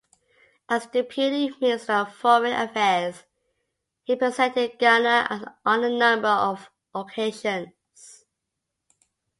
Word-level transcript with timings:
As 0.67 0.87
Deputy 0.87 1.53
Minister 1.61 1.93
of 1.93 2.15
Foreign 2.15 2.53
Affairs 2.59 3.23
he 4.01 4.13
represented 4.13 4.79
Ghana 4.79 5.59
on 5.63 5.83
a 5.83 5.89
number 5.91 6.27
of 6.27 6.71
occasions. 6.95 8.25